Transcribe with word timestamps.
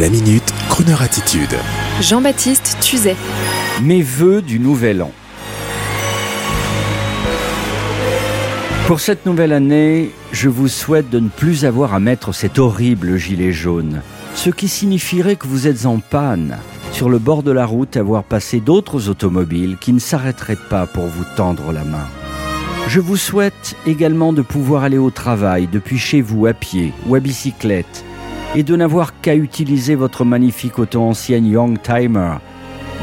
La 0.00 0.08
minute, 0.08 0.54
Kroneur 0.70 1.02
attitude. 1.02 1.54
Jean-Baptiste 2.00 2.78
Tuzet. 2.80 3.14
Mes 3.82 4.00
voeux 4.00 4.40
du 4.40 4.58
nouvel 4.58 5.02
an. 5.02 5.10
Pour 8.86 9.00
cette 9.00 9.26
nouvelle 9.26 9.52
année, 9.52 10.10
je 10.32 10.48
vous 10.48 10.68
souhaite 10.68 11.10
de 11.10 11.20
ne 11.20 11.28
plus 11.28 11.66
avoir 11.66 11.92
à 11.92 12.00
mettre 12.00 12.32
cet 12.32 12.58
horrible 12.58 13.18
gilet 13.18 13.52
jaune, 13.52 14.00
ce 14.34 14.48
qui 14.48 14.66
signifierait 14.66 15.36
que 15.36 15.46
vous 15.46 15.66
êtes 15.66 15.84
en 15.84 15.98
panne, 15.98 16.56
sur 16.92 17.10
le 17.10 17.18
bord 17.18 17.42
de 17.42 17.52
la 17.52 17.66
route, 17.66 17.98
à 17.98 18.02
voir 18.02 18.24
passer 18.24 18.60
d'autres 18.60 19.10
automobiles 19.10 19.76
qui 19.78 19.92
ne 19.92 20.00
s'arrêteraient 20.00 20.56
pas 20.70 20.86
pour 20.86 21.04
vous 21.04 21.24
tendre 21.36 21.70
la 21.70 21.84
main. 21.84 22.08
Je 22.88 23.00
vous 23.00 23.18
souhaite 23.18 23.76
également 23.86 24.32
de 24.32 24.40
pouvoir 24.40 24.84
aller 24.84 24.98
au 24.98 25.10
travail 25.10 25.68
depuis 25.70 25.98
chez 25.98 26.22
vous 26.22 26.46
à 26.46 26.54
pied 26.54 26.94
ou 27.06 27.14
à 27.14 27.20
bicyclette 27.20 28.06
et 28.54 28.62
de 28.62 28.76
n'avoir 28.76 29.20
qu'à 29.20 29.34
utiliser 29.34 29.94
votre 29.94 30.24
magnifique 30.24 30.78
auto 30.78 31.00
ancienne 31.02 31.46
Young 31.46 31.80
Timer 31.80 32.34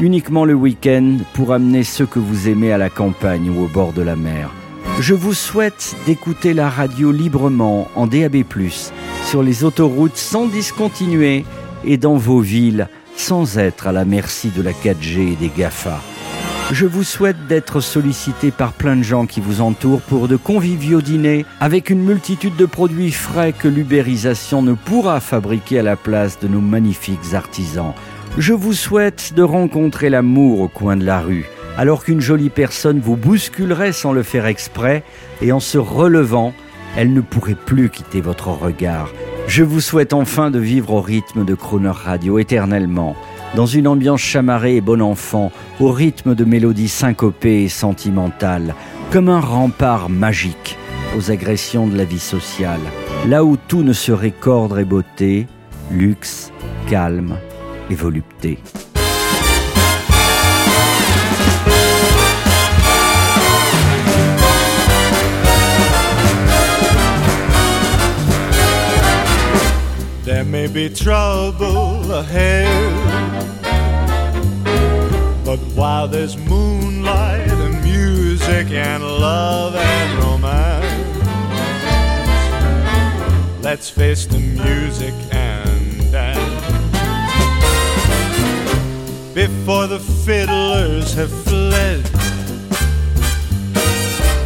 uniquement 0.00 0.44
le 0.44 0.54
week-end 0.54 1.18
pour 1.34 1.52
amener 1.52 1.84
ceux 1.84 2.06
que 2.06 2.18
vous 2.18 2.48
aimez 2.48 2.72
à 2.72 2.78
la 2.78 2.90
campagne 2.90 3.50
ou 3.50 3.64
au 3.64 3.68
bord 3.68 3.92
de 3.92 4.02
la 4.02 4.16
mer. 4.16 4.50
Je 4.98 5.14
vous 5.14 5.34
souhaite 5.34 5.94
d'écouter 6.06 6.54
la 6.54 6.68
radio 6.68 7.12
librement 7.12 7.88
en 7.94 8.06
DAB+, 8.06 8.44
sur 9.24 9.42
les 9.42 9.64
autoroutes 9.64 10.16
sans 10.16 10.46
discontinuer 10.46 11.44
et 11.84 11.96
dans 11.96 12.16
vos 12.16 12.40
villes 12.40 12.88
sans 13.16 13.58
être 13.58 13.86
à 13.86 13.92
la 13.92 14.04
merci 14.04 14.48
de 14.48 14.62
la 14.62 14.72
4G 14.72 15.32
et 15.32 15.36
des 15.36 15.50
GAFA. 15.54 16.00
Je 16.72 16.86
vous 16.86 17.02
souhaite 17.02 17.48
d'être 17.48 17.80
sollicité 17.80 18.52
par 18.52 18.72
plein 18.72 18.94
de 18.94 19.02
gens 19.02 19.26
qui 19.26 19.40
vous 19.40 19.60
entourent 19.60 20.02
pour 20.02 20.28
de 20.28 20.36
conviviaux 20.36 21.02
dîners 21.02 21.44
avec 21.58 21.90
une 21.90 22.04
multitude 22.04 22.54
de 22.54 22.64
produits 22.64 23.10
frais 23.10 23.52
que 23.52 23.66
l'ubérisation 23.66 24.62
ne 24.62 24.74
pourra 24.74 25.18
fabriquer 25.18 25.80
à 25.80 25.82
la 25.82 25.96
place 25.96 26.38
de 26.38 26.46
nos 26.46 26.60
magnifiques 26.60 27.34
artisans. 27.34 27.92
Je 28.38 28.52
vous 28.52 28.72
souhaite 28.72 29.34
de 29.34 29.42
rencontrer 29.42 30.10
l'amour 30.10 30.60
au 30.60 30.68
coin 30.68 30.96
de 30.96 31.04
la 31.04 31.18
rue, 31.18 31.46
alors 31.76 32.04
qu'une 32.04 32.20
jolie 32.20 32.50
personne 32.50 33.00
vous 33.00 33.16
bousculerait 33.16 33.92
sans 33.92 34.12
le 34.12 34.22
faire 34.22 34.46
exprès, 34.46 35.02
et 35.42 35.50
en 35.50 35.60
se 35.60 35.76
relevant, 35.76 36.54
elle 36.96 37.12
ne 37.12 37.20
pourrait 37.20 37.56
plus 37.56 37.90
quitter 37.90 38.20
votre 38.20 38.48
regard. 38.48 39.10
Je 39.48 39.64
vous 39.64 39.80
souhaite 39.80 40.12
enfin 40.12 40.52
de 40.52 40.60
vivre 40.60 40.92
au 40.92 41.00
rythme 41.00 41.44
de 41.44 41.56
Croner 41.56 41.90
Radio 41.90 42.38
éternellement 42.38 43.16
dans 43.54 43.66
une 43.66 43.88
ambiance 43.88 44.20
chamarrée 44.20 44.76
et 44.76 44.80
bon 44.80 45.02
enfant, 45.02 45.52
au 45.80 45.90
rythme 45.90 46.34
de 46.34 46.44
mélodies 46.44 46.88
syncopées 46.88 47.64
et 47.64 47.68
sentimentales, 47.68 48.74
comme 49.10 49.28
un 49.28 49.40
rempart 49.40 50.08
magique 50.08 50.76
aux 51.16 51.30
agressions 51.30 51.86
de 51.86 51.96
la 51.96 52.04
vie 52.04 52.20
sociale, 52.20 52.80
là 53.26 53.44
où 53.44 53.56
tout 53.56 53.82
ne 53.82 53.92
serait 53.92 54.30
qu'ordre 54.30 54.78
et 54.78 54.84
beauté, 54.84 55.46
luxe, 55.90 56.52
calme 56.88 57.36
et 57.90 57.94
volupté. 57.94 58.58
There 70.24 70.44
may 70.44 70.68
be 70.68 70.88
trouble 70.88 72.12
ahead. 72.12 73.09
But 75.50 75.58
while 75.74 76.06
there's 76.06 76.36
moonlight 76.36 77.50
and 77.50 77.82
music 77.82 78.70
and 78.70 79.02
love 79.02 79.74
and 79.74 80.18
romance, 80.22 81.24
let's 83.60 83.90
face 83.90 84.26
the 84.26 84.38
music 84.38 85.12
and 85.32 86.12
dance. 86.12 86.64
Before 89.34 89.88
the 89.88 89.98
fiddlers 89.98 91.14
have 91.14 91.32
fled, 91.42 92.04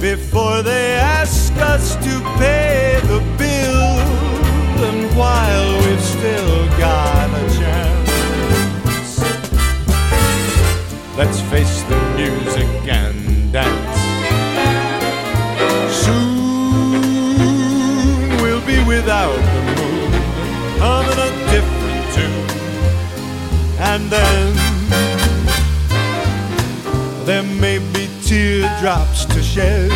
before 0.00 0.62
they 0.62 0.94
ask 0.94 1.52
us 1.56 1.94
to 1.96 2.20
pay 2.38 2.98
the 3.02 3.20
bill, 3.36 4.00
and 4.88 5.14
while 5.14 5.78
we've 5.84 6.00
still 6.00 6.66
got 6.78 7.15
there 27.26 27.42
may 27.42 27.78
be 27.78 28.08
teardrops 28.22 29.24
to 29.24 29.42
shed. 29.42 29.90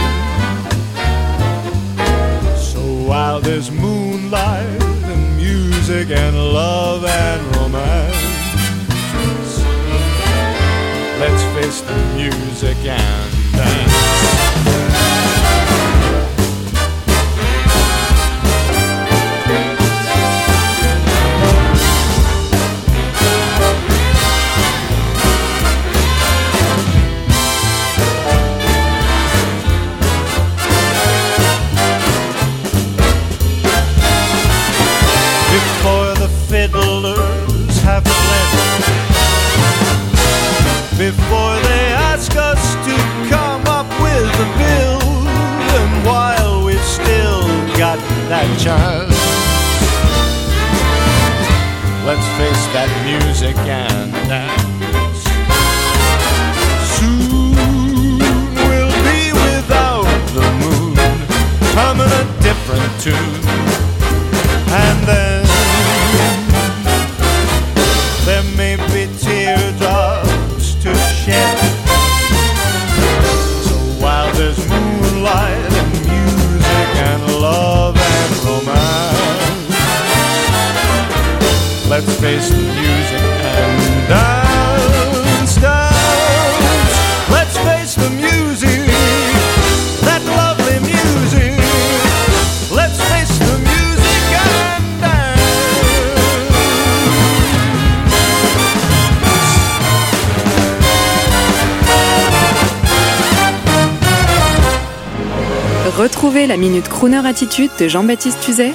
So 2.58 2.80
while 3.06 3.40
there's 3.40 3.70
moonlight 3.70 4.82
and 5.04 5.36
music 5.36 6.10
and 6.10 6.36
love 6.36 7.04
and 7.04 7.56
romance, 7.56 8.16
let's 11.20 11.44
face 11.54 11.80
the 11.82 11.94
music 12.16 12.76
and 12.78 13.52
dance. 13.52 13.89
Before 41.40 41.60
they 41.70 41.86
ask 41.92 42.36
us 42.36 42.74
to 42.84 42.94
come 43.30 43.64
up 43.66 43.88
with 44.02 44.28
a 44.44 44.48
bill, 44.60 45.00
and 45.80 46.06
while 46.06 46.64
we've 46.64 46.78
still 46.84 47.42
got 47.78 47.98
that 48.28 48.48
chance, 48.58 49.16
let's 52.04 52.26
face 52.36 52.64
that 52.74 52.90
music 53.06 53.56
and 53.56 54.12
dance. 54.28 54.99
Face 82.30 82.50
the 82.50 82.56
music 82.56 83.22
and 83.58 84.08
dance, 84.08 85.54
dance. 85.56 86.56
Let's 87.28 87.56
face 87.58 87.94
the 87.96 88.10
music, 88.10 88.86
that 90.06 90.22
lovely 90.40 90.78
music. 90.80 91.52
Let's 92.70 93.00
face 93.10 93.38
the 93.38 93.56
music 93.70 94.24
and 94.46 95.00
dance. 95.00 95.40
Retrouvez 105.98 106.46
la 106.46 106.56
Minute 106.56 106.88
Crooner 106.88 107.26
Attitude 107.26 107.72
de 107.78 107.88
Jean-Baptiste 107.88 108.40
Tuzet 108.40 108.74